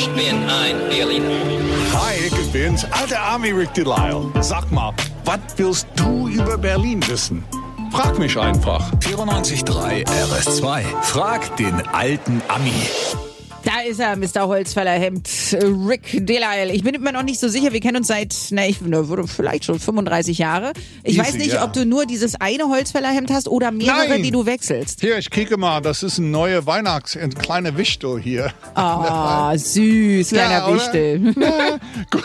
[0.00, 1.28] Ich bin ein Berliner.
[1.92, 4.32] Hi, ich bin's, alter Army Rick Delisle.
[4.40, 4.94] Sag mal,
[5.26, 7.44] was willst du über Berlin wissen?
[7.92, 8.90] Frag mich einfach.
[9.00, 11.02] 94.3 RS2.
[11.02, 12.72] Frag den alten Ami.
[13.64, 14.46] Da ist er, Mr.
[14.46, 15.28] Holzfällerhemd,
[15.86, 16.72] Rick Delisle.
[16.72, 19.64] Ich bin immer noch nicht so sicher, wir kennen uns seit, na, ich würde vielleicht
[19.66, 20.72] schon 35 Jahre.
[21.04, 21.64] Ich Easy, weiß nicht, ja.
[21.64, 24.22] ob du nur dieses eine Holzfällerhemd hast oder mehrere, Nein.
[24.22, 25.00] die du wechselst.
[25.00, 28.52] Hier, ich kicke mal, das ist ein neuer Weihnachts-, ein kleiner Wichtel hier.
[28.74, 30.74] Ah, süß, kleiner Ja?
[30.74, 31.34] Wichtel.
[31.38, 31.78] Ja,
[32.10, 32.24] gut.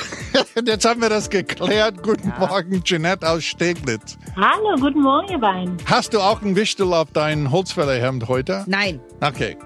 [0.63, 2.01] Jetzt haben wir das geklärt.
[2.01, 4.17] Guten Morgen, Jeanette aus Steglitz.
[4.37, 5.75] Hallo, guten Morgen, ihr beiden.
[5.85, 8.63] Hast du auch ein Wichtel auf dein Holzfällerhemd heute?
[8.65, 9.57] Nein, Okay.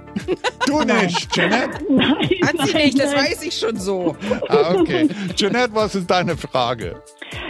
[0.66, 1.80] Du nicht, Jeanette?
[2.46, 4.16] hat sie nicht, das weiß ich schon so.
[4.48, 5.08] Ah, okay.
[5.36, 7.02] Jeanette, was ist deine Frage?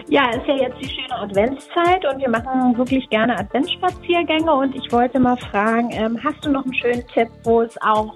[0.08, 4.92] Ja, ist ja jetzt die schöne Adventszeit und wir machen wirklich gerne Adventsspaziergänge und ich
[4.92, 8.14] wollte mal fragen, ähm, hast du noch einen schönen Tipp, wo es auch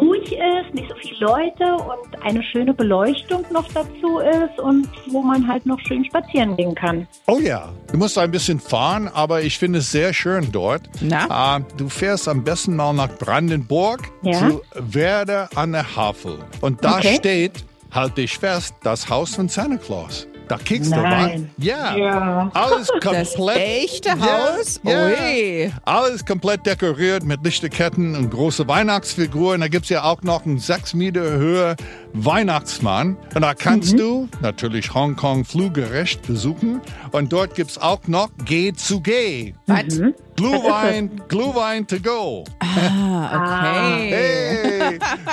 [0.00, 5.22] ruhig ist, nicht so viele Leute und eine schöne Beleuchtung noch dazu ist und wo
[5.22, 7.06] man halt noch schön spazieren gehen kann?
[7.26, 10.82] Oh ja, du musst ein bisschen fahren, aber ich finde es sehr schön dort.
[11.00, 11.26] Na?
[11.28, 14.32] Ah, du fährst am besten mal nach Brandenburg Ja.
[14.32, 16.38] zu Werder an der Havel.
[16.60, 17.16] Und da Okay.
[17.16, 20.26] steht, halt dich fest, das Haus von Santa Claus.
[20.48, 21.00] Da kickst Nein.
[21.02, 21.50] du rein.
[21.58, 21.96] Ja.
[21.96, 22.50] Ja.
[22.54, 23.58] Alles Das komplett.
[23.58, 24.16] echte Ja,
[24.56, 24.80] Haus?
[24.82, 25.06] ja.
[25.06, 25.72] Ui.
[25.84, 29.60] Alles komplett dekoriert mit Lichterketten und große Weihnachtsfiguren.
[29.60, 31.76] Da gibt's ja auch noch einen sechs Meter höher
[32.14, 33.16] Weihnachtsmann.
[33.34, 33.98] Und da kannst Mhm.
[33.98, 36.80] du natürlich Hongkong fluggerecht besuchen.
[37.12, 39.54] Und dort gibt's auch noch G zu G.
[39.66, 40.00] Was?
[40.36, 42.44] Glühwein, Glühwein to go.
[42.60, 44.10] Ah, okay.
[44.10, 44.37] Hey,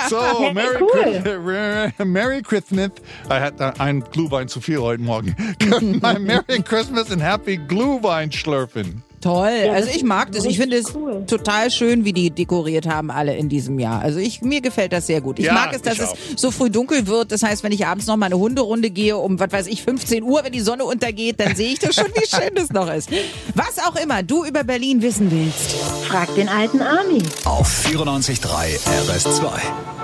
[0.08, 1.92] so, Merry, cool.
[2.06, 2.90] Merry Christmas.
[3.24, 5.36] Ich hatte ein Glühwein zu viel heute Morgen.
[6.00, 9.02] Merry Christmas and Happy Glühwein schlürfen.
[9.26, 9.70] Toll.
[9.72, 10.44] also das ich mag das.
[10.44, 11.24] Ich finde es cool.
[11.26, 14.00] total schön, wie die dekoriert haben alle in diesem Jahr.
[14.02, 15.38] Also ich mir gefällt das sehr gut.
[15.38, 16.16] Ich Ja, mag es, dass es auch.
[16.36, 17.32] so früh dunkel wird.
[17.32, 20.22] Das heißt, wenn ich abends noch mal eine Hunderunde gehe um was weiß ich 15
[20.22, 23.10] Uhr, wenn die Sonne untergeht, dann sehe ich das schon, wie schön das noch ist.
[23.54, 25.72] Was auch immer du über Berlin wissen willst.
[26.06, 27.22] Frag den alten Army.
[27.44, 28.78] Auf 94.3
[29.08, 29.95] RS2.